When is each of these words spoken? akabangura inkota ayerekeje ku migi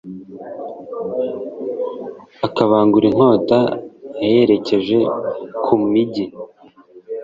akabangura 2.47 3.05
inkota 3.11 3.59
ayerekeje 4.23 4.99
ku 5.63 5.73
migi 5.91 6.25